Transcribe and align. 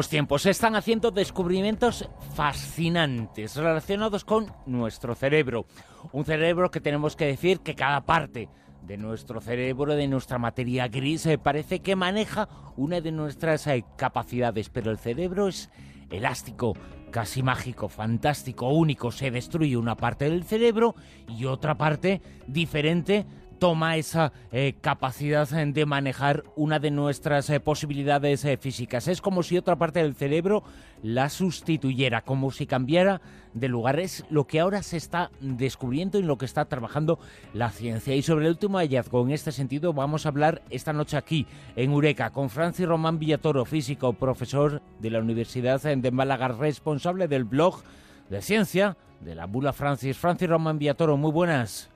tiempos 0.00 0.42
se 0.42 0.50
están 0.50 0.74
haciendo 0.74 1.10
descubrimientos 1.10 2.08
fascinantes 2.34 3.56
relacionados 3.56 4.24
con 4.24 4.50
nuestro 4.64 5.14
cerebro. 5.14 5.66
Un 6.12 6.24
cerebro 6.24 6.70
que 6.70 6.80
tenemos 6.80 7.14
que 7.14 7.26
decir 7.26 7.60
que 7.60 7.74
cada 7.74 8.00
parte 8.00 8.48
de 8.86 8.96
nuestro 8.96 9.42
cerebro, 9.42 9.94
de 9.94 10.08
nuestra 10.08 10.38
materia 10.38 10.88
gris, 10.88 11.26
eh, 11.26 11.36
parece 11.36 11.80
que 11.80 11.94
maneja 11.94 12.48
una 12.76 13.02
de 13.02 13.12
nuestras 13.12 13.66
eh, 13.66 13.84
capacidades, 13.96 14.70
pero 14.70 14.90
el 14.90 14.98
cerebro 14.98 15.48
es 15.48 15.70
elástico, 16.10 16.74
casi 17.10 17.42
mágico, 17.42 17.90
fantástico, 17.90 18.70
único. 18.70 19.12
Se 19.12 19.30
destruye 19.30 19.76
una 19.76 19.96
parte 19.96 20.30
del 20.30 20.44
cerebro 20.44 20.94
y 21.28 21.44
otra 21.44 21.76
parte 21.76 22.22
diferente 22.46 23.26
toma 23.62 23.96
esa 23.96 24.32
eh, 24.50 24.74
capacidad 24.80 25.48
de 25.48 25.86
manejar 25.86 26.42
una 26.56 26.80
de 26.80 26.90
nuestras 26.90 27.48
eh, 27.48 27.60
posibilidades 27.60 28.44
eh, 28.44 28.56
físicas. 28.56 29.06
Es 29.06 29.20
como 29.20 29.44
si 29.44 29.56
otra 29.56 29.76
parte 29.76 30.02
del 30.02 30.16
cerebro 30.16 30.64
la 31.00 31.28
sustituyera, 31.28 32.22
como 32.22 32.50
si 32.50 32.66
cambiara 32.66 33.20
de 33.54 33.68
lugar. 33.68 34.00
Es 34.00 34.24
lo 34.30 34.48
que 34.48 34.58
ahora 34.58 34.82
se 34.82 34.96
está 34.96 35.30
descubriendo 35.38 36.18
y 36.18 36.22
en 36.22 36.26
lo 36.26 36.38
que 36.38 36.44
está 36.44 36.64
trabajando 36.64 37.20
la 37.54 37.70
ciencia. 37.70 38.16
Y 38.16 38.22
sobre 38.22 38.46
el 38.46 38.50
último 38.50 38.78
hallazgo 38.78 39.22
en 39.22 39.30
este 39.30 39.52
sentido 39.52 39.92
vamos 39.92 40.26
a 40.26 40.30
hablar 40.30 40.62
esta 40.70 40.92
noche 40.92 41.16
aquí 41.16 41.46
en 41.76 41.92
Eureka 41.92 42.30
con 42.30 42.50
Francis 42.50 42.88
Román 42.88 43.20
Villatoro, 43.20 43.64
físico, 43.64 44.12
profesor 44.12 44.82
de 44.98 45.10
la 45.10 45.20
Universidad 45.20 45.80
de 45.80 46.10
Málaga, 46.10 46.48
responsable 46.48 47.28
del 47.28 47.44
blog 47.44 47.84
de 48.28 48.42
ciencia 48.42 48.96
de 49.20 49.36
la 49.36 49.46
Bula 49.46 49.72
Francis. 49.72 50.16
Francis 50.16 50.48
Román 50.48 50.80
Villatoro, 50.80 51.16
muy 51.16 51.30
buenas. 51.30 51.91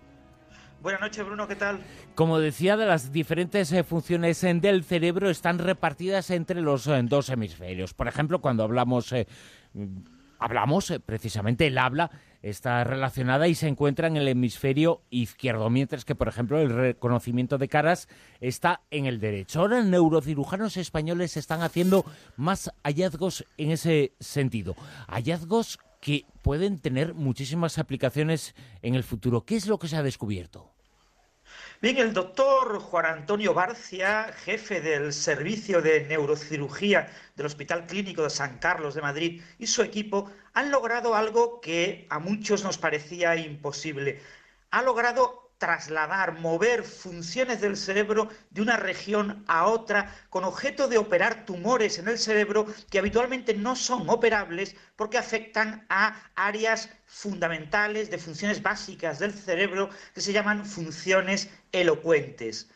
Buenas 0.82 1.00
noches, 1.00 1.24
Bruno, 1.24 1.48
¿qué 1.48 1.56
tal? 1.56 1.80
Como 2.14 2.38
decía, 2.38 2.76
de 2.76 2.86
las 2.86 3.12
diferentes 3.12 3.72
eh, 3.72 3.82
funciones 3.82 4.42
eh, 4.44 4.54
del 4.54 4.84
cerebro 4.84 5.30
están 5.30 5.58
repartidas 5.58 6.30
entre 6.30 6.60
los 6.60 6.86
eh, 6.86 7.00
dos 7.04 7.28
hemisferios. 7.30 7.94
Por 7.94 8.08
ejemplo, 8.08 8.40
cuando 8.40 8.62
hablamos, 8.62 9.14
hablamos 10.38 10.92
precisamente 11.04 11.66
el 11.66 11.78
habla 11.78 12.10
está 12.42 12.84
relacionada 12.84 13.48
y 13.48 13.54
se 13.54 13.66
encuentra 13.66 14.06
en 14.06 14.16
el 14.16 14.28
hemisferio 14.28 15.02
izquierdo, 15.10 15.68
mientras 15.68 16.04
que, 16.04 16.14
por 16.14 16.28
ejemplo, 16.28 16.60
el 16.60 16.70
reconocimiento 16.70 17.58
de 17.58 17.68
caras 17.68 18.08
está 18.40 18.82
en 18.90 19.06
el 19.06 19.18
derecho. 19.18 19.60
Ahora, 19.60 19.82
neurocirujanos 19.82 20.76
españoles 20.76 21.36
están 21.36 21.62
haciendo 21.62 22.04
más 22.36 22.72
hallazgos 22.84 23.44
en 23.56 23.72
ese 23.72 24.12
sentido. 24.20 24.76
Hallazgos 25.08 25.78
que 26.00 26.24
pueden 26.42 26.78
tener 26.78 27.14
muchísimas 27.14 27.78
aplicaciones 27.78 28.54
en 28.82 28.94
el 28.94 29.04
futuro. 29.04 29.44
¿Qué 29.44 29.56
es 29.56 29.66
lo 29.66 29.78
que 29.78 29.88
se 29.88 29.96
ha 29.96 30.02
descubierto? 30.02 30.72
Bien, 31.80 31.98
el 31.98 32.14
doctor 32.14 32.78
Juan 32.80 33.06
Antonio 33.06 33.52
Barcia, 33.52 34.32
jefe 34.32 34.80
del 34.80 35.12
Servicio 35.12 35.82
de 35.82 36.06
Neurocirugía 36.06 37.08
del 37.36 37.46
Hospital 37.46 37.86
Clínico 37.86 38.22
de 38.22 38.30
San 38.30 38.58
Carlos 38.58 38.94
de 38.94 39.02
Madrid, 39.02 39.42
y 39.58 39.66
su 39.66 39.82
equipo 39.82 40.30
han 40.54 40.70
logrado 40.70 41.14
algo 41.14 41.60
que 41.60 42.06
a 42.08 42.18
muchos 42.18 42.64
nos 42.64 42.78
parecía 42.78 43.36
imposible. 43.36 44.20
Ha 44.70 44.82
logrado 44.82 45.45
trasladar, 45.58 46.38
mover 46.40 46.82
funciones 46.82 47.60
del 47.60 47.76
cerebro 47.76 48.28
de 48.50 48.62
una 48.62 48.76
región 48.76 49.44
a 49.46 49.66
otra 49.66 50.14
con 50.30 50.44
objeto 50.44 50.88
de 50.88 50.98
operar 50.98 51.44
tumores 51.44 51.98
en 51.98 52.08
el 52.08 52.18
cerebro 52.18 52.66
que 52.90 52.98
habitualmente 52.98 53.54
no 53.54 53.76
son 53.76 54.08
operables 54.10 54.76
porque 54.96 55.18
afectan 55.18 55.86
a 55.88 56.20
áreas 56.34 56.90
fundamentales 57.06 58.10
de 58.10 58.18
funciones 58.18 58.62
básicas 58.62 59.18
del 59.18 59.32
cerebro 59.32 59.88
que 60.14 60.20
se 60.20 60.32
llaman 60.32 60.66
funciones 60.66 61.48
elocuentes 61.72 62.68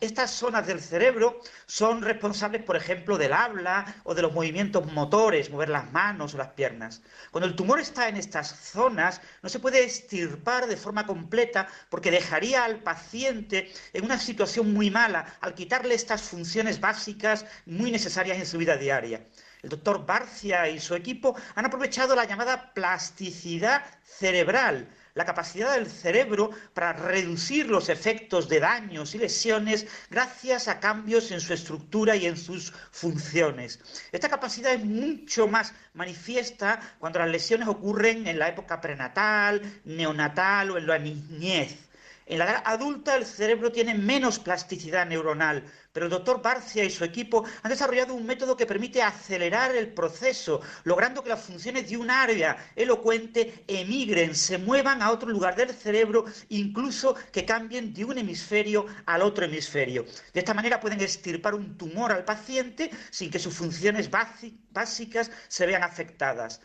estas 0.00 0.30
zonas 0.30 0.66
del 0.66 0.80
cerebro 0.80 1.40
son 1.66 2.02
responsables, 2.02 2.62
por 2.62 2.76
ejemplo, 2.76 3.18
del 3.18 3.32
habla 3.32 3.94
o 4.04 4.14
de 4.14 4.22
los 4.22 4.32
movimientos 4.32 4.90
motores, 4.92 5.50
mover 5.50 5.68
las 5.68 5.92
manos 5.92 6.34
o 6.34 6.38
las 6.38 6.48
piernas. 6.48 7.02
Cuando 7.30 7.46
el 7.46 7.54
tumor 7.54 7.78
está 7.78 8.08
en 8.08 8.16
estas 8.16 8.48
zonas, 8.48 9.20
no 9.42 9.48
se 9.48 9.60
puede 9.60 9.84
extirpar 9.84 10.66
de 10.66 10.76
forma 10.76 11.06
completa 11.06 11.68
porque 11.90 12.10
dejaría 12.10 12.64
al 12.64 12.82
paciente 12.82 13.72
en 13.92 14.04
una 14.04 14.18
situación 14.18 14.72
muy 14.72 14.90
mala 14.90 15.36
al 15.40 15.54
quitarle 15.54 15.94
estas 15.94 16.22
funciones 16.22 16.80
básicas 16.80 17.44
muy 17.66 17.90
necesarias 17.90 18.38
en 18.38 18.46
su 18.46 18.58
vida 18.58 18.76
diaria. 18.76 19.24
El 19.62 19.70
doctor 19.70 20.06
Barcia 20.06 20.68
y 20.68 20.78
su 20.78 20.94
equipo 20.94 21.36
han 21.54 21.66
aprovechado 21.66 22.14
la 22.14 22.24
llamada 22.24 22.72
plasticidad 22.74 23.84
cerebral, 24.04 24.88
la 25.14 25.24
capacidad 25.24 25.74
del 25.74 25.86
cerebro 25.86 26.50
para 26.74 26.92
reducir 26.92 27.68
los 27.68 27.88
efectos 27.88 28.48
de 28.48 28.60
daños 28.60 29.14
y 29.14 29.18
lesiones 29.18 29.86
gracias 30.10 30.68
a 30.68 30.80
cambios 30.80 31.30
en 31.30 31.40
su 31.40 31.52
estructura 31.52 32.16
y 32.16 32.26
en 32.26 32.36
sus 32.36 32.72
funciones. 32.90 33.80
Esta 34.12 34.28
capacidad 34.28 34.72
es 34.72 34.84
mucho 34.84 35.48
más 35.48 35.72
manifiesta 35.94 36.80
cuando 36.98 37.18
las 37.18 37.30
lesiones 37.30 37.68
ocurren 37.68 38.26
en 38.26 38.38
la 38.38 38.48
época 38.48 38.80
prenatal, 38.80 39.60
neonatal 39.84 40.70
o 40.70 40.78
en 40.78 40.86
la 40.86 40.98
niñez. 40.98 41.87
En 42.28 42.38
la 42.38 42.44
edad 42.44 42.62
adulta 42.66 43.16
el 43.16 43.24
cerebro 43.24 43.72
tiene 43.72 43.94
menos 43.94 44.38
plasticidad 44.38 45.06
neuronal, 45.06 45.64
pero 45.94 46.04
el 46.04 46.10
doctor 46.10 46.42
Barcia 46.42 46.84
y 46.84 46.90
su 46.90 47.02
equipo 47.02 47.42
han 47.62 47.70
desarrollado 47.70 48.12
un 48.12 48.26
método 48.26 48.54
que 48.54 48.66
permite 48.66 49.02
acelerar 49.02 49.74
el 49.74 49.94
proceso, 49.94 50.60
logrando 50.84 51.22
que 51.22 51.30
las 51.30 51.40
funciones 51.40 51.88
de 51.88 51.96
un 51.96 52.10
área 52.10 52.70
elocuente 52.76 53.64
emigren, 53.66 54.34
se 54.34 54.58
muevan 54.58 55.00
a 55.00 55.10
otro 55.10 55.30
lugar 55.30 55.56
del 55.56 55.70
cerebro, 55.70 56.26
incluso 56.50 57.14
que 57.32 57.46
cambien 57.46 57.94
de 57.94 58.04
un 58.04 58.18
hemisferio 58.18 58.84
al 59.06 59.22
otro 59.22 59.46
hemisferio. 59.46 60.04
De 60.34 60.40
esta 60.40 60.52
manera 60.52 60.80
pueden 60.80 61.00
extirpar 61.00 61.54
un 61.54 61.78
tumor 61.78 62.12
al 62.12 62.26
paciente 62.26 62.90
sin 63.10 63.30
que 63.30 63.38
sus 63.38 63.54
funciones 63.54 64.10
básicas 64.10 65.30
se 65.48 65.66
vean 65.66 65.82
afectadas. 65.82 66.60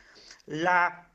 La 0.46 1.13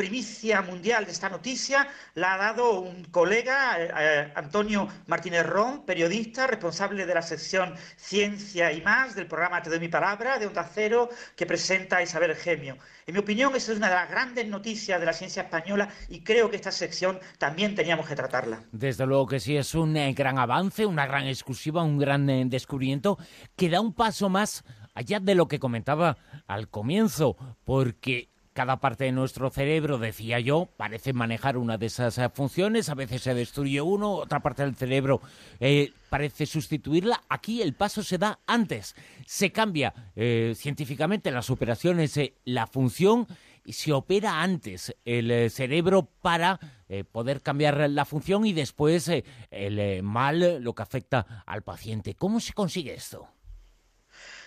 primicia 0.00 0.62
mundial 0.62 1.04
de 1.04 1.12
esta 1.12 1.28
noticia 1.28 1.86
la 2.14 2.32
ha 2.32 2.38
dado 2.38 2.80
un 2.80 3.04
colega, 3.04 3.78
eh, 3.78 3.90
eh, 3.98 4.32
Antonio 4.34 4.88
Martínez 5.06 5.44
Ron, 5.44 5.84
periodista, 5.84 6.46
responsable 6.46 7.04
de 7.04 7.12
la 7.12 7.20
sección 7.20 7.74
Ciencia 7.98 8.72
y 8.72 8.80
más 8.80 9.14
del 9.14 9.26
programa 9.26 9.60
Te 9.60 9.68
doy 9.68 9.78
mi 9.78 9.88
palabra 9.88 10.38
de 10.38 10.46
Onda 10.46 10.66
Cero, 10.72 11.10
que 11.36 11.44
presenta 11.44 12.02
Isabel 12.02 12.34
Gemio. 12.34 12.78
En 13.06 13.12
mi 13.12 13.20
opinión, 13.20 13.54
esa 13.54 13.72
es 13.72 13.76
una 13.76 13.90
de 13.90 13.94
las 13.94 14.08
grandes 14.08 14.48
noticias 14.48 14.98
de 14.98 15.04
la 15.04 15.12
ciencia 15.12 15.42
española 15.42 15.90
y 16.08 16.24
creo 16.24 16.48
que 16.48 16.56
esta 16.56 16.72
sección 16.72 17.20
también 17.36 17.74
teníamos 17.74 18.08
que 18.08 18.16
tratarla. 18.16 18.62
Desde 18.72 19.04
luego 19.04 19.26
que 19.26 19.38
sí, 19.38 19.58
es 19.58 19.74
un 19.74 19.98
eh, 19.98 20.14
gran 20.14 20.38
avance, 20.38 20.86
una 20.86 21.06
gran 21.06 21.26
exclusiva, 21.26 21.82
un 21.82 21.98
gran 21.98 22.48
descubrimiento 22.48 23.18
que 23.54 23.68
da 23.68 23.82
un 23.82 23.92
paso 23.92 24.30
más 24.30 24.64
allá 24.94 25.20
de 25.20 25.34
lo 25.34 25.46
que 25.46 25.58
comentaba 25.58 26.16
al 26.46 26.68
comienzo, 26.68 27.36
porque 27.64 28.29
cada 28.60 28.76
parte 28.76 29.04
de 29.04 29.12
nuestro 29.12 29.48
cerebro, 29.48 29.96
decía 29.96 30.38
yo, 30.38 30.68
parece 30.76 31.14
manejar 31.14 31.56
una 31.56 31.78
de 31.78 31.86
esas 31.86 32.18
eh, 32.18 32.28
funciones, 32.28 32.90
a 32.90 32.94
veces 32.94 33.22
se 33.22 33.32
destruye 33.32 33.80
uno, 33.80 34.12
otra 34.12 34.40
parte 34.40 34.62
del 34.62 34.76
cerebro 34.76 35.22
eh, 35.60 35.94
parece 36.10 36.44
sustituirla. 36.44 37.22
Aquí 37.30 37.62
el 37.62 37.72
paso 37.72 38.02
se 38.02 38.18
da 38.18 38.38
antes, 38.46 38.94
se 39.24 39.50
cambia 39.50 39.94
eh, 40.14 40.52
científicamente 40.54 41.30
las 41.30 41.48
operaciones, 41.48 42.20
la 42.44 42.66
función, 42.66 43.26
y 43.64 43.72
se 43.72 43.94
opera 43.94 44.42
antes 44.42 44.94
el 45.06 45.50
cerebro 45.50 46.10
para 46.20 46.60
poder 47.12 47.40
cambiar 47.40 47.88
la 47.88 48.04
función 48.04 48.44
y 48.44 48.52
después 48.52 49.10
el 49.50 50.02
mal, 50.02 50.62
lo 50.62 50.74
que 50.74 50.82
afecta 50.82 51.44
al 51.46 51.62
paciente. 51.62 52.14
¿Cómo 52.14 52.40
se 52.40 52.52
consigue 52.52 52.94
esto? 52.94 53.28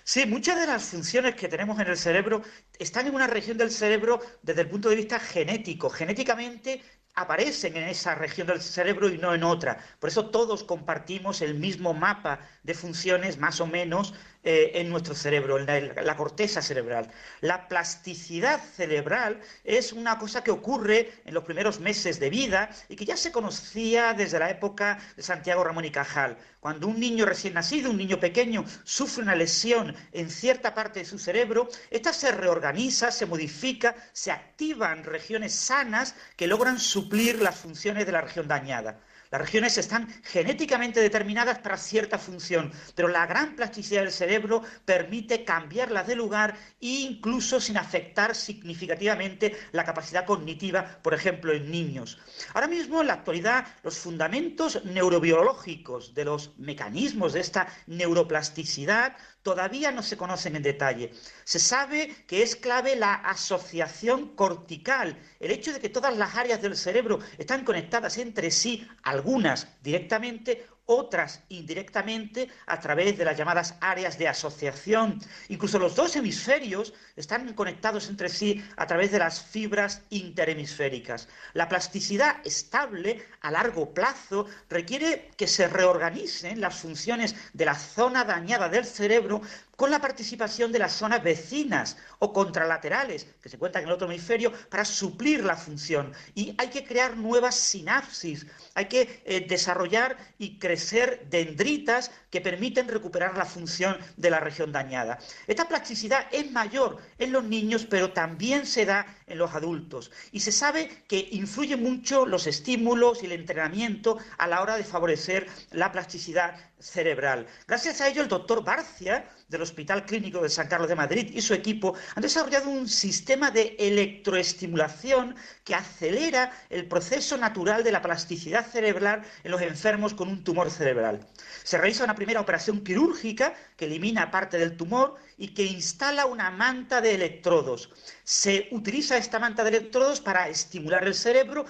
Sí, 0.06 0.26
muchas 0.26 0.60
de 0.60 0.68
las 0.68 0.84
funciones 0.90 1.36
que 1.36 1.48
tenemos 1.48 1.80
en 1.80 1.88
el 1.88 1.98
cerebro 1.98 2.42
están 2.80 3.08
en 3.08 3.16
una 3.16 3.28
región 3.28 3.58
del 3.58 3.72
cerebro 3.72 4.20
desde 4.42 4.62
el 4.62 4.70
punto 4.70 4.90
de 4.90 4.96
vista 4.96 5.20
genético. 5.20 5.90
Genéticamente 5.90 6.82
aparecen 7.16 7.78
en 7.78 7.84
esa 7.88 8.16
región 8.16 8.48
del 8.48 8.62
cerebro 8.62 9.10
y 9.10 9.18
no 9.18 9.34
en 9.34 9.44
otra. 9.44 9.78
Por 10.00 10.10
eso 10.10 10.30
todos 10.30 10.64
compartimos 10.64 11.42
el 11.42 11.56
mismo 11.56 11.94
mapa 11.94 12.40
de 12.64 12.74
funciones, 12.74 13.38
más 13.38 13.62
o 13.62 13.68
menos, 13.68 14.14
eh, 14.46 14.72
en 14.76 14.90
nuestro 14.90 15.16
cerebro, 15.16 15.58
en 15.58 15.96
la, 15.96 16.18
corteza 16.18 16.62
cerebral. 16.62 17.10
La 17.40 17.70
plasticidad 17.70 18.62
cerebral 18.62 19.40
es 19.64 19.94
una 19.94 20.20
cosa 20.20 20.44
que 20.44 20.52
ocurre 20.52 21.14
en 21.24 21.34
los 21.34 21.46
primeros 21.46 21.80
meses 21.80 22.20
de 22.20 22.30
vida 22.30 22.70
y 22.90 22.98
que 22.98 23.06
ya 23.06 23.16
se 23.16 23.32
conocía 23.32 24.14
desde 24.14 24.40
la 24.40 24.50
época 24.50 25.00
de 25.16 25.24
Santiago 25.24 25.64
Ramón 25.64 25.86
y 25.86 25.92
Cajal. 25.92 26.38
Cuando 26.60 26.88
un 26.88 27.00
niño 27.00 27.26
recién 27.26 27.54
nacido, 27.54 27.90
un 27.90 27.98
niño 27.98 28.20
pequeño, 28.20 28.66
sufre 28.84 29.24
una 29.24 29.36
lesión 29.36 29.96
en 30.12 30.30
cierta 30.30 30.74
parte 30.74 31.00
de 31.00 31.06
su 31.06 31.20
cerebro, 31.20 31.70
esta 31.90 32.12
se 32.12 32.32
reorganiza, 32.32 33.12
se 33.12 33.26
modifica, 33.26 33.96
se 34.12 34.32
activan 34.32 35.06
regiones 35.06 35.54
sanas 35.54 36.16
que 36.36 36.48
logran 36.48 36.80
suplir 36.80 37.42
las 37.42 37.56
funciones 37.56 38.06
de 38.06 38.12
la 38.12 38.22
región 38.22 38.48
dañada. 38.50 39.00
Las 39.34 39.42
regiones 39.42 39.80
están 39.80 40.08
genéticamente 40.26 41.00
determinadas 41.00 41.58
para 41.58 41.76
cierta 41.76 42.20
función, 42.20 42.72
pero 42.94 43.08
la 43.08 43.26
gran 43.26 43.56
plasticidad 43.56 44.02
del 44.02 44.12
cerebro 44.12 44.62
permite 44.86 45.44
cambiarlas 45.44 46.06
de 46.06 46.16
lugar 46.16 46.56
e 46.80 47.10
incluso 47.10 47.60
sin 47.60 47.78
afectar 47.78 48.36
significativamente 48.36 49.58
la 49.72 49.86
capacidad 49.86 50.28
cognitiva, 50.28 51.00
por 51.02 51.16
ejemplo, 51.16 51.52
en 51.52 51.72
niños. 51.72 52.20
Ahora 52.54 52.68
mismo, 52.68 53.02
en 53.02 53.08
la 53.08 53.14
actualidad, 53.14 53.66
los 53.82 53.98
fundamentos 53.98 54.86
neurobiológicos 54.86 56.14
de 56.14 56.26
los 56.26 56.52
mecanismos 56.60 57.34
de 57.34 57.40
esta 57.40 57.68
neuroplasticidad 57.88 59.18
todavía 59.44 59.92
no 59.92 60.02
se 60.02 60.18
conocen 60.18 60.56
en 60.56 60.64
detalle. 60.64 61.12
Se 61.44 61.60
sabe 61.60 62.16
que 62.28 62.42
es 62.42 62.56
clave 62.56 62.96
la 62.96 63.14
asociación 63.14 64.36
cortical, 64.36 65.20
el 65.40 65.52
hecho 65.52 65.74
de 65.74 65.80
que 65.80 65.90
todas 65.90 66.18
las 66.18 66.36
áreas 66.36 66.62
del 66.62 66.76
cerebro 66.76 67.20
están 67.38 67.64
conectadas 67.64 68.18
entre 68.18 68.50
sí, 68.50 68.88
algunas 69.04 69.68
directamente, 69.84 70.66
otras 70.86 71.42
indirectamente 71.50 72.50
a 72.66 72.80
través 72.80 73.18
de 73.18 73.26
las 73.26 73.38
llamadas 73.38 73.76
áreas 73.80 74.18
de 74.18 74.28
asociación. 74.28 75.20
Incluso 75.50 75.80
los 75.80 75.96
dos 75.96 76.16
hemisferios 76.16 76.94
están 77.16 77.54
conectados 77.54 78.10
entre 78.10 78.30
sí 78.30 78.64
a 78.76 78.86
través 78.88 79.12
de 79.12 79.20
las 79.20 79.42
fibras 79.42 80.02
interhemisféricas. 80.10 81.28
La 81.54 81.70
plasticidad 81.70 82.38
estable 82.46 83.26
a 83.42 83.52
largo 83.52 83.94
plazo 83.94 84.46
requiere 84.70 85.32
que 85.38 85.48
se 85.48 85.68
reorganicen 85.68 86.60
las 86.60 86.76
funciones 86.76 87.36
de 87.54 87.66
la 87.66 87.76
zona 87.76 88.24
dañada 88.24 88.70
del 88.70 88.86
cerebro 88.86 89.42
con 89.76 89.90
la 89.90 90.00
participación 90.00 90.72
de 90.72 90.80
las 90.80 90.94
zonas 90.94 91.24
vecinas 91.24 91.98
o 92.20 92.32
contralaterales 92.32 93.26
que 93.42 93.50
se 93.50 93.56
encuentran 93.56 93.84
en 93.84 93.90
el 93.90 93.96
otro 93.96 94.08
hemisferio 94.08 94.54
para 94.70 94.86
suplir 94.86 95.44
la 95.44 95.58
función. 95.58 96.14
Y 96.36 96.54
hay 96.58 96.70
que 96.70 96.86
crear 96.86 97.18
nuevas 97.18 97.56
sinapsis, 97.56 98.46
hay 98.76 98.86
que 98.86 99.24
eh, 99.26 99.46
desarrollar 99.48 100.18
y 100.38 100.60
crecer 100.74 101.28
dendritas 101.30 102.10
que 102.32 102.42
permiten 102.42 102.88
recuperar 102.88 103.38
la 103.38 103.46
función 103.46 103.96
de 104.18 104.32
la 104.32 104.40
región 104.40 104.72
dañada. 104.72 105.20
Esta 105.46 105.68
plasticidad 105.68 106.26
es 106.32 106.52
mayor 106.52 106.98
en 107.20 107.32
los 107.32 107.44
niños, 107.44 107.86
pero 107.88 108.12
también 108.12 108.66
se 108.66 108.84
da 108.84 109.06
en 109.28 109.38
los 109.38 109.54
adultos. 109.54 110.10
Y 110.32 110.40
se 110.40 110.52
sabe 110.52 110.90
que 111.08 111.28
influyen 111.30 111.84
mucho 111.84 112.26
los 112.26 112.48
estímulos 112.48 113.22
y 113.22 113.28
el 113.28 113.34
entrenamiento 113.34 114.18
a 114.40 114.48
la 114.48 114.64
hora 114.64 114.76
de 114.76 114.84
favorecer 114.84 115.46
la 115.70 115.92
plasticidad 115.92 116.56
cerebral. 116.80 117.46
Gracias 117.68 118.02
a 118.02 118.08
ello, 118.08 118.24
el 118.24 118.28
doctor 118.28 118.64
Barcia, 118.64 119.30
del 119.54 119.62
Hospital 119.62 120.06
Clínico 120.06 120.42
de 120.42 120.50
San 120.50 120.68
Carlos 120.68 120.90
de 120.90 120.96
Madrid, 120.96 121.32
y 121.34 121.42
su 121.42 121.54
equipo 121.54 121.96
han 122.16 122.24
desarrollado 122.24 122.70
un 122.70 122.90
sistema 122.90 123.52
de 123.52 123.76
electroestimulación 123.80 125.36
que 125.64 125.76
acelera 125.76 126.52
el 126.70 126.88
proceso 126.88 127.38
natural 127.38 127.84
de 127.84 127.92
la 127.92 128.02
plasticidad 128.02 128.68
cerebral 128.70 129.24
en 129.44 129.52
los 129.52 129.62
enfermos 129.62 130.14
con 130.14 130.28
un 130.28 130.44
tumor 130.44 130.70
cerebral. 130.70 131.26
Se 131.64 131.78
realiza 131.78 132.04
una 132.04 132.16
primera 132.16 132.42
operación 132.42 132.84
quirúrgica 132.84 133.54
que 133.78 133.86
elimina 133.86 134.32
parte 134.32 134.58
del 134.58 134.76
tumor 134.76 135.16
y 135.38 135.50
que 135.50 135.64
instala 135.64 136.26
una 136.26 136.52
manta 136.52 137.00
de 137.00 137.16
electrodos. 137.16 137.90
Se 138.24 138.68
utiliza 138.72 139.18
esta 139.18 139.40
manta 139.40 139.64
de 139.64 139.70
electrodos 139.70 140.20
para 140.20 140.50
estimular 140.50 141.06
el 141.06 141.14
cerebro 141.14 141.66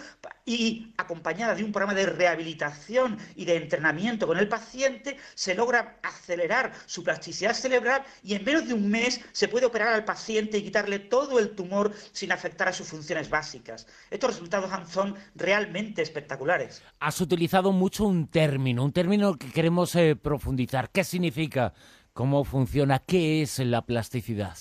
y 0.45 0.94
acompañada 0.98 1.56
de 1.56 1.63
un 1.63 1.72
programa 1.72 1.94
de 1.94 2.06
rehabilitación 2.06 3.18
y 3.36 3.45
de 3.45 3.56
entrenamiento 3.56 4.28
con 4.28 4.38
el 4.38 4.48
paciente, 4.48 5.18
se 5.36 5.56
logra 5.56 6.00
acelerar 6.04 6.74
su 6.86 7.04
plasticidad 7.04 7.54
cerebral 7.54 8.04
y 8.24 8.36
en 8.36 8.44
menos 8.44 8.68
de 8.68 8.74
un 8.74 8.90
mes 8.90 9.22
se 9.31 9.48
puede 9.48 9.66
operar 9.66 9.94
al 9.94 10.06
paciente 10.06 10.57
y 10.57 10.63
quitarle 10.63 11.00
todo 11.00 11.40
el 11.40 11.51
tumor 11.51 11.94
sin 12.12 12.31
afectar 12.31 12.68
a 12.68 12.74
sus 12.74 12.88
funciones 12.88 13.30
básicas. 13.30 13.88
Estos 14.12 14.31
resultados 14.31 14.69
son 14.90 15.16
realmente 15.36 16.01
espectaculares. 16.01 16.81
Has 17.00 17.22
utilizado 17.22 17.72
mucho 17.72 18.06
un 18.06 18.28
término, 18.28 18.84
un 18.84 18.92
término 18.92 19.36
que 19.38 19.51
queremos 19.51 19.96
eh, 19.96 20.16
profundizar. 20.16 20.89
¿Qué 20.89 21.04
significa? 21.04 21.74
¿Cómo 22.13 22.44
funciona? 22.44 23.00
¿Qué 23.00 23.42
es 23.42 23.60
la 23.60 23.84
plasticidad? 23.86 24.57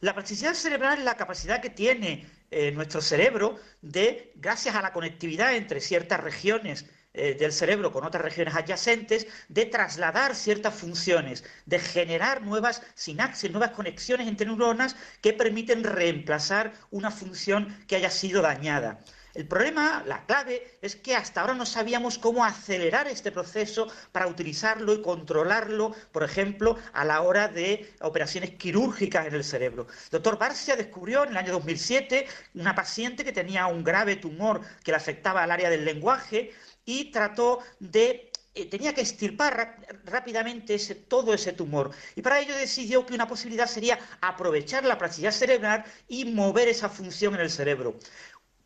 La 0.00 0.14
plasticidad 0.14 0.54
cerebral 0.54 0.98
es 0.98 1.04
la 1.04 1.16
capacidad 1.16 1.60
que 1.60 1.70
tiene 1.70 2.26
eh, 2.50 2.72
nuestro 2.72 3.00
cerebro 3.00 3.56
de, 3.82 4.32
gracias 4.36 4.74
a 4.74 4.82
la 4.82 4.92
conectividad 4.92 5.54
entre 5.54 5.80
ciertas 5.80 6.20
regiones 6.20 6.86
eh, 7.14 7.34
del 7.34 7.52
cerebro 7.52 7.90
con 7.90 8.04
otras 8.04 8.22
regiones 8.22 8.54
adyacentes, 8.54 9.26
de 9.48 9.66
trasladar 9.66 10.34
ciertas 10.34 10.74
funciones, 10.74 11.44
de 11.66 11.78
generar 11.78 12.42
nuevas 12.42 12.82
sinapsis, 12.94 13.50
nuevas 13.50 13.72
conexiones 13.72 14.28
entre 14.28 14.46
neuronas 14.46 14.94
que 15.20 15.32
permiten 15.32 15.84
reemplazar 15.84 16.72
una 16.90 17.10
función 17.10 17.76
que 17.86 17.96
haya 17.96 18.10
sido 18.10 18.42
dañada. 18.42 19.00
El 19.38 19.46
problema, 19.46 20.02
la 20.04 20.26
clave, 20.26 20.78
es 20.82 20.96
que 20.96 21.14
hasta 21.14 21.40
ahora 21.40 21.54
no 21.54 21.64
sabíamos 21.64 22.18
cómo 22.18 22.44
acelerar 22.44 23.06
este 23.06 23.30
proceso 23.30 23.86
para 24.10 24.26
utilizarlo 24.26 24.92
y 24.92 25.00
controlarlo, 25.00 25.94
por 26.10 26.24
ejemplo, 26.24 26.76
a 26.92 27.04
la 27.04 27.22
hora 27.22 27.46
de 27.46 27.88
operaciones 28.00 28.50
quirúrgicas 28.56 29.28
en 29.28 29.34
el 29.36 29.44
cerebro. 29.44 29.86
El 30.06 30.10
doctor 30.10 30.40
Barcia 30.40 30.74
descubrió 30.74 31.22
en 31.22 31.30
el 31.30 31.36
año 31.36 31.52
2007 31.52 32.26
una 32.54 32.74
paciente 32.74 33.24
que 33.24 33.30
tenía 33.30 33.68
un 33.68 33.84
grave 33.84 34.16
tumor 34.16 34.60
que 34.82 34.90
le 34.90 34.96
afectaba 34.96 35.44
al 35.44 35.52
área 35.52 35.70
del 35.70 35.84
lenguaje 35.84 36.50
y 36.84 37.12
trató 37.12 37.60
de 37.78 38.32
eh, 38.54 38.64
tenía 38.66 38.92
que 38.92 39.02
extirpar 39.02 39.76
rápidamente 40.04 40.76
todo 41.06 41.32
ese 41.32 41.52
tumor. 41.52 41.92
Y 42.16 42.22
para 42.22 42.40
ello 42.40 42.56
decidió 42.56 43.06
que 43.06 43.14
una 43.14 43.28
posibilidad 43.28 43.68
sería 43.68 44.00
aprovechar 44.20 44.84
la 44.84 44.98
plasticidad 44.98 45.30
cerebral 45.30 45.84
y 46.08 46.24
mover 46.24 46.66
esa 46.66 46.88
función 46.88 47.36
en 47.36 47.42
el 47.42 47.50
cerebro 47.50 48.00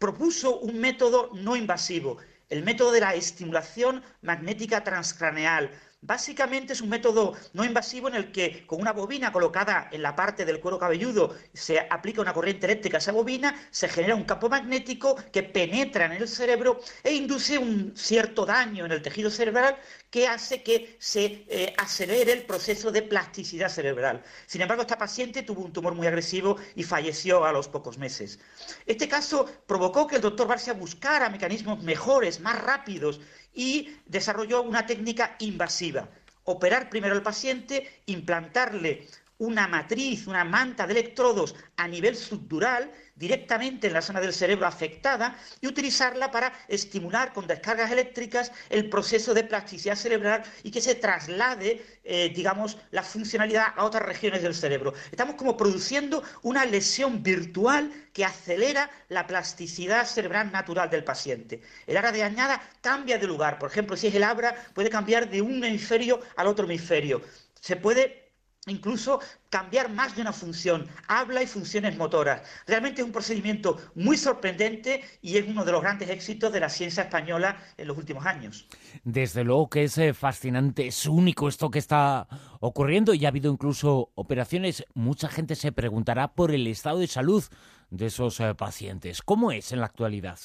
propuso 0.02 0.58
un 0.58 0.80
método 0.80 1.30
no 1.32 1.54
invasivo, 1.54 2.16
el 2.48 2.64
método 2.64 2.90
de 2.90 2.98
la 2.98 3.14
estimulación 3.14 4.02
magnética 4.20 4.82
transcraneal, 4.82 5.70
Básicamente 6.04 6.72
es 6.72 6.80
un 6.80 6.88
método 6.88 7.36
no 7.52 7.64
invasivo 7.64 8.08
en 8.08 8.16
el 8.16 8.32
que 8.32 8.66
con 8.66 8.80
una 8.80 8.92
bobina 8.92 9.30
colocada 9.30 9.88
en 9.92 10.02
la 10.02 10.16
parte 10.16 10.44
del 10.44 10.58
cuero 10.58 10.76
cabelludo 10.76 11.36
se 11.54 11.78
aplica 11.78 12.20
una 12.20 12.32
corriente 12.34 12.66
eléctrica 12.66 12.96
a 12.96 12.98
esa 12.98 13.12
bobina, 13.12 13.54
se 13.70 13.88
genera 13.88 14.16
un 14.16 14.24
campo 14.24 14.48
magnético 14.48 15.14
que 15.30 15.44
penetra 15.44 16.06
en 16.06 16.12
el 16.20 16.26
cerebro 16.26 16.80
e 17.04 17.12
induce 17.12 17.56
un 17.56 17.92
cierto 17.96 18.44
daño 18.44 18.84
en 18.84 18.90
el 18.90 19.00
tejido 19.00 19.30
cerebral 19.30 19.76
que 20.10 20.26
hace 20.26 20.64
que 20.64 20.96
se 20.98 21.46
eh, 21.48 21.72
acelere 21.78 22.32
el 22.32 22.46
proceso 22.46 22.90
de 22.90 23.02
plasticidad 23.02 23.68
cerebral. 23.68 24.24
Sin 24.46 24.60
embargo, 24.60 24.82
esta 24.82 24.98
paciente 24.98 25.44
tuvo 25.44 25.62
un 25.62 25.72
tumor 25.72 25.94
muy 25.94 26.08
agresivo 26.08 26.56
y 26.74 26.82
falleció 26.82 27.44
a 27.44 27.52
los 27.52 27.68
pocos 27.68 27.96
meses. 27.96 28.40
Este 28.86 29.06
caso 29.06 29.46
provocó 29.68 30.08
que 30.08 30.16
el 30.16 30.22
doctor 30.22 30.48
Barcia 30.48 30.72
buscara 30.72 31.30
mecanismos 31.30 31.80
mejores, 31.84 32.40
más 32.40 32.60
rápidos 32.60 33.20
y 33.54 33.96
desarrolló 34.06 34.62
una 34.62 34.86
técnica 34.86 35.36
invasiva. 35.38 36.08
Operar 36.44 36.90
primero 36.90 37.14
al 37.14 37.22
paciente, 37.22 38.02
implantarle 38.06 39.06
una 39.42 39.66
matriz, 39.66 40.28
una 40.28 40.44
manta 40.44 40.86
de 40.86 40.92
electrodos 40.92 41.56
a 41.76 41.88
nivel 41.88 42.14
subdural 42.14 42.92
directamente 43.16 43.88
en 43.88 43.92
la 43.92 44.00
zona 44.00 44.20
del 44.20 44.32
cerebro 44.32 44.68
afectada 44.68 45.36
y 45.60 45.66
utilizarla 45.66 46.30
para 46.30 46.52
estimular 46.68 47.32
con 47.32 47.48
descargas 47.48 47.90
eléctricas 47.90 48.52
el 48.70 48.88
proceso 48.88 49.34
de 49.34 49.42
plasticidad 49.42 49.96
cerebral 49.96 50.44
y 50.62 50.70
que 50.70 50.80
se 50.80 50.94
traslade, 50.94 51.84
eh, 52.04 52.32
digamos, 52.32 52.78
la 52.92 53.02
funcionalidad 53.02 53.74
a 53.76 53.84
otras 53.84 54.04
regiones 54.04 54.42
del 54.42 54.54
cerebro. 54.54 54.94
Estamos 55.10 55.34
como 55.34 55.56
produciendo 55.56 56.22
una 56.42 56.64
lesión 56.64 57.24
virtual 57.24 57.92
que 58.12 58.24
acelera 58.24 58.90
la 59.08 59.26
plasticidad 59.26 60.06
cerebral 60.06 60.52
natural 60.52 60.88
del 60.88 61.02
paciente. 61.02 61.62
El 61.88 61.96
área 61.96 62.12
de 62.12 62.22
añada 62.22 62.62
cambia 62.80 63.18
de 63.18 63.26
lugar. 63.26 63.58
Por 63.58 63.70
ejemplo, 63.70 63.96
si 63.96 64.06
es 64.06 64.14
el 64.14 64.22
abra, 64.22 64.54
puede 64.72 64.88
cambiar 64.88 65.28
de 65.28 65.42
un 65.42 65.64
hemisferio 65.64 66.20
al 66.36 66.46
otro 66.46 66.64
hemisferio. 66.64 67.22
Se 67.60 67.74
puede 67.74 68.22
incluso 68.68 69.20
cambiar 69.50 69.90
más 69.90 70.14
de 70.14 70.22
una 70.22 70.32
función, 70.32 70.86
habla 71.08 71.42
y 71.42 71.46
funciones 71.46 71.96
motoras. 71.96 72.42
Realmente 72.66 73.00
es 73.00 73.06
un 73.06 73.12
procedimiento 73.12 73.80
muy 73.96 74.16
sorprendente 74.16 75.02
y 75.20 75.36
es 75.36 75.48
uno 75.48 75.64
de 75.64 75.72
los 75.72 75.82
grandes 75.82 76.08
éxitos 76.10 76.52
de 76.52 76.60
la 76.60 76.68
ciencia 76.68 77.02
española 77.02 77.56
en 77.76 77.88
los 77.88 77.98
últimos 77.98 78.24
años. 78.24 78.68
Desde 79.02 79.42
luego 79.42 79.68
que 79.68 79.84
es 79.84 79.98
eh, 79.98 80.14
fascinante, 80.14 80.86
es 80.86 81.06
único 81.06 81.48
esto 81.48 81.70
que 81.70 81.80
está 81.80 82.28
ocurriendo 82.60 83.14
y 83.14 83.24
ha 83.24 83.28
habido 83.28 83.52
incluso 83.52 84.10
operaciones. 84.14 84.84
Mucha 84.94 85.28
gente 85.28 85.56
se 85.56 85.72
preguntará 85.72 86.32
por 86.32 86.52
el 86.52 86.66
estado 86.68 87.00
de 87.00 87.08
salud 87.08 87.42
de 87.90 88.06
esos 88.06 88.38
eh, 88.38 88.54
pacientes. 88.54 89.22
¿Cómo 89.22 89.50
es 89.50 89.72
en 89.72 89.80
la 89.80 89.86
actualidad? 89.86 90.38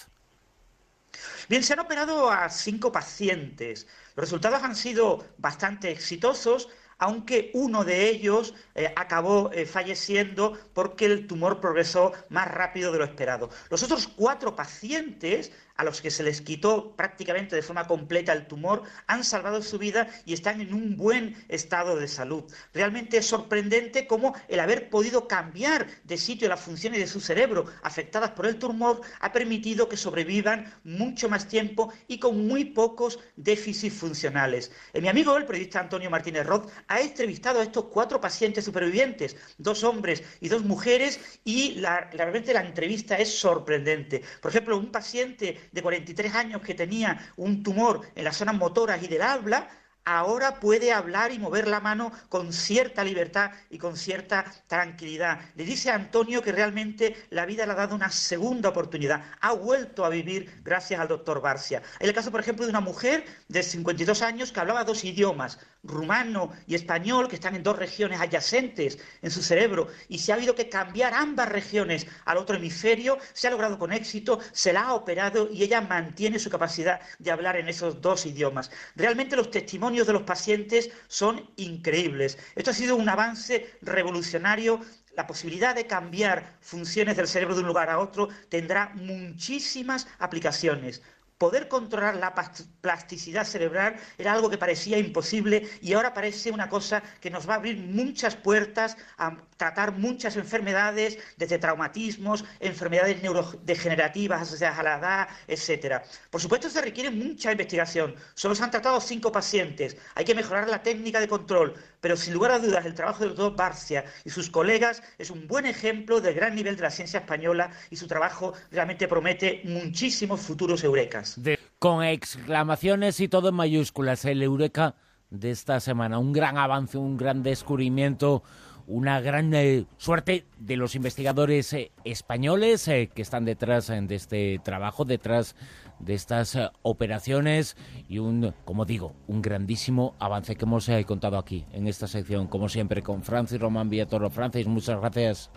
Bien, 1.49 1.63
se 1.63 1.73
han 1.73 1.79
operado 1.79 2.31
a 2.31 2.49
cinco 2.49 2.91
pacientes. 2.91 3.87
Los 4.15 4.25
resultados 4.25 4.63
han 4.63 4.75
sido 4.75 5.23
bastante 5.37 5.91
exitosos 5.91 6.67
aunque 6.99 7.51
uno 7.53 7.83
de 7.83 8.09
ellos 8.09 8.53
eh, 8.75 8.91
acabó 8.95 9.51
eh, 9.53 9.65
falleciendo 9.65 10.57
porque 10.73 11.05
el 11.05 11.27
tumor 11.27 11.59
progresó 11.59 12.11
más 12.29 12.47
rápido 12.47 12.91
de 12.91 12.99
lo 12.99 13.05
esperado. 13.05 13.49
Los 13.69 13.83
otros 13.83 14.07
cuatro 14.07 14.55
pacientes 14.55 15.51
a 15.77 15.83
los 15.83 16.01
que 16.01 16.11
se 16.11 16.23
les 16.23 16.41
quitó 16.41 16.95
prácticamente 16.95 17.55
de 17.55 17.61
forma 17.61 17.87
completa 17.87 18.33
el 18.33 18.47
tumor 18.47 18.83
han 19.07 19.23
salvado 19.23 19.61
su 19.61 19.77
vida 19.77 20.07
y 20.25 20.33
están 20.33 20.61
en 20.61 20.73
un 20.73 20.97
buen 20.97 21.35
estado 21.47 21.95
de 21.95 22.07
salud. 22.07 22.43
Realmente 22.73 23.17
es 23.17 23.25
sorprendente 23.25 24.07
cómo 24.07 24.35
el 24.47 24.59
haber 24.59 24.89
podido 24.89 25.27
cambiar 25.27 25.87
de 26.03 26.17
sitio 26.17 26.49
las 26.49 26.59
funciones 26.59 26.99
de 26.99 27.07
su 27.07 27.19
cerebro 27.19 27.65
afectadas 27.83 28.31
por 28.31 28.45
el 28.45 28.57
tumor 28.57 29.01
ha 29.19 29.31
permitido 29.31 29.87
que 29.87 29.97
sobrevivan 29.97 30.73
mucho 30.83 31.29
más 31.29 31.47
tiempo 31.47 31.93
y 32.07 32.19
con 32.19 32.47
muy 32.47 32.65
pocos 32.65 33.19
déficits 33.35 33.95
funcionales. 33.95 34.71
Eh, 34.93 35.01
mi 35.01 35.07
amigo, 35.07 35.37
el 35.37 35.45
periodista 35.45 35.79
Antonio 35.79 36.09
Martínez 36.09 36.45
Roth, 36.45 36.69
ha 36.87 37.01
entrevistado 37.01 37.59
a 37.59 37.63
estos 37.63 37.85
cuatro 37.85 38.19
pacientes 38.19 38.65
supervivientes, 38.65 39.35
dos 39.57 39.83
hombres 39.83 40.23
y 40.41 40.49
dos 40.49 40.63
mujeres, 40.63 41.19
y 41.43 41.75
la, 41.75 42.09
realmente 42.11 42.53
la 42.53 42.61
entrevista 42.61 43.15
es 43.15 43.29
sorprendente. 43.37 44.23
Por 44.41 44.51
ejemplo, 44.51 44.77
un 44.77 44.91
paciente 44.91 45.66
de 45.71 45.81
43 45.81 46.35
años 46.35 46.61
que 46.61 46.73
tenía 46.73 47.19
un 47.35 47.63
tumor 47.63 48.01
en 48.15 48.23
las 48.23 48.37
zonas 48.37 48.55
motoras 48.55 49.01
y 49.03 49.07
del 49.07 49.21
habla, 49.21 49.69
ahora 50.07 50.61
puede 50.61 50.93
hablar 50.93 51.33
y 51.33 51.39
mover 51.39 51.67
la 51.67 51.81
mano 51.81 52.13
con 52.29 52.53
cierta 52.53 53.03
libertad 53.03 53.51
y 53.69 53.77
con 53.77 53.97
cierta 53.97 54.45
tranquilidad. 54.67 55.41
Le 55.55 55.65
dice 55.65 55.91
a 55.91 55.95
Antonio 55.95 56.41
que 56.41 56.53
realmente 56.53 57.27
la 57.29 57.45
vida 57.45 57.65
le 57.65 57.73
ha 57.73 57.75
dado 57.75 57.93
una 57.93 58.09
segunda 58.09 58.69
oportunidad. 58.69 59.25
Ha 59.41 59.51
vuelto 59.51 60.05
a 60.05 60.09
vivir 60.09 60.61
gracias 60.63 61.01
al 61.01 61.09
doctor 61.09 61.41
Barcia. 61.41 61.81
El 61.99 62.13
caso, 62.13 62.31
por 62.31 62.39
ejemplo, 62.39 62.65
de 62.65 62.69
una 62.69 62.79
mujer 62.79 63.25
de 63.49 63.61
52 63.61 64.21
años 64.21 64.53
que 64.53 64.61
hablaba 64.61 64.85
dos 64.85 65.03
idiomas, 65.03 65.59
rumano 65.83 66.53
y 66.67 66.75
español, 66.75 67.27
que 67.27 67.35
están 67.35 67.55
en 67.55 67.63
dos 67.63 67.77
regiones 67.77 68.21
adyacentes 68.21 68.99
en 69.21 69.31
su 69.31 69.41
cerebro, 69.43 69.89
y 70.07 70.19
se 70.19 70.31
ha 70.31 70.35
habido 70.35 70.55
que 70.55 70.69
cambiar 70.69 71.13
ambas 71.13 71.49
regiones 71.49 72.07
al 72.23 72.37
otro 72.37 72.55
hemisferio, 72.55 73.17
se 73.33 73.47
ha 73.47 73.51
logrado 73.51 73.77
con 73.77 73.91
éxito, 73.91 74.39
se 74.53 74.71
la 74.71 74.83
ha 74.83 74.93
operado 74.93 75.49
y 75.51 75.63
ella 75.63 75.81
mantiene 75.81 76.39
su 76.39 76.49
capacidad 76.49 77.01
de 77.19 77.31
hablar 77.31 77.57
en 77.57 77.67
esos 77.67 78.01
dos 78.01 78.25
idiomas. 78.25 78.71
Realmente 78.95 79.35
los 79.35 79.51
testimonios 79.51 79.96
de 80.05 80.13
los 80.13 80.23
pacientes 80.23 80.89
son 81.07 81.49
increíbles. 81.55 82.37
Esto 82.55 82.71
ha 82.71 82.73
sido 82.73 82.95
un 82.95 83.09
avance 83.09 83.71
revolucionario 83.81 84.81
la 85.17 85.25
posibilidad 85.25 85.73
de 85.73 85.87
cambiar 85.87 86.57
funciones 86.61 87.17
del 87.17 87.27
cerebro 87.27 87.55
de 87.55 87.61
un 87.61 87.67
lugar 87.67 87.89
a 87.89 87.97
otro 87.97 88.29
tendrá 88.49 88.91
muchísimas 88.93 90.07
aplicaciones. 90.19 91.01
Poder 91.37 91.67
controlar 91.67 92.15
la 92.15 92.33
plasticidad 92.81 93.45
cerebral 93.45 93.95
era 94.17 94.33
algo 94.33 94.49
que 94.49 94.57
parecía 94.57 94.97
imposible 94.97 95.69
y 95.81 95.93
ahora 95.93 96.11
parece 96.11 96.49
una 96.49 96.67
cosa 96.67 97.03
que 97.21 97.29
nos 97.29 97.47
va 97.47 97.53
a 97.53 97.57
abrir 97.57 97.77
muchas 97.77 98.35
puertas 98.35 98.97
a 99.19 99.37
tratar 99.55 99.91
muchas 99.91 100.35
enfermedades, 100.35 101.19
desde 101.37 101.59
traumatismos, 101.59 102.43
enfermedades 102.59 103.21
neurodegenerativas 103.21 104.41
asociadas 104.41 104.79
a 104.79 104.83
la 104.83 104.97
edad, 104.97 105.27
etcétera. 105.47 106.03
Por 106.31 106.41
supuesto, 106.41 106.71
se 106.71 106.81
requiere 106.81 107.11
mucha 107.11 107.51
investigación. 107.51 108.15
Solo 108.33 108.55
se 108.55 108.63
han 108.63 108.71
tratado 108.71 108.99
cinco 108.99 109.31
pacientes. 109.31 109.95
Hay 110.15 110.25
que 110.25 110.33
mejorar 110.33 110.67
la 110.67 110.81
técnica 110.81 111.19
de 111.19 111.27
control, 111.27 111.75
pero 112.01 112.15
sin 112.15 112.33
lugar 112.33 112.51
a 112.51 112.59
dudas, 112.59 112.85
el 112.85 112.93
trabajo 112.93 113.19
del 113.19 113.35
doctor 113.35 113.55
Barcia 113.55 114.05
y 114.23 114.29
sus 114.29 114.49
colegas 114.49 115.01
es 115.17 115.31
un 115.31 115.47
buen 115.47 115.65
ejemplo 115.65 116.21
del 116.21 116.35
gran 116.35 116.55
nivel 116.55 116.75
de 116.75 116.83
la 116.83 116.91
ciencia 116.91 117.19
española 117.19 117.71
y 117.89 117.95
su 117.95 118.07
trabajo 118.07 118.53
realmente 118.71 119.07
promete 119.07 119.61
muchísimos 119.63 120.41
futuros 120.41 120.83
eurecas 120.83 121.37
con 121.79 122.03
exclamaciones 122.03 123.19
y 123.19 123.27
todo 123.27 123.49
en 123.49 123.55
mayúsculas, 123.55 124.25
el 124.25 124.41
Eureka 124.41 124.95
de 125.29 125.51
esta 125.51 125.79
semana. 125.79 126.17
Un 126.17 126.33
gran 126.33 126.57
avance, 126.57 126.97
un 126.97 127.17
gran 127.17 127.43
descubrimiento, 127.43 128.43
una 128.87 129.19
gran 129.19 129.53
eh, 129.53 129.85
suerte 129.97 130.45
de 130.57 130.77
los 130.77 130.95
investigadores 130.95 131.71
eh, 131.73 131.91
españoles 132.05 132.87
eh, 132.87 133.09
que 133.13 133.21
están 133.21 133.45
detrás 133.45 133.87
de 133.87 134.15
este 134.15 134.59
trabajo, 134.63 135.05
detrás 135.05 135.55
de 135.99 136.13
estas 136.13 136.57
operaciones 136.83 137.75
y 138.07 138.19
un, 138.19 138.53
como 138.65 138.85
digo, 138.85 139.13
un 139.27 139.41
grandísimo 139.41 140.15
avance 140.19 140.55
que 140.55 140.65
hemos 140.65 140.89
contado 141.05 141.37
aquí 141.37 141.65
en 141.73 141.87
esta 141.87 142.07
sección, 142.07 142.47
como 142.47 142.69
siempre, 142.69 143.01
con 143.03 143.23
Francis 143.23 143.59
Román 143.59 143.89
Villatoro. 143.89 144.29
Francis, 144.29 144.67
muchas 144.67 144.99
gracias. 144.99 145.51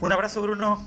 Un 0.00 0.12
abrazo, 0.12 0.42
Bruno. 0.42 0.82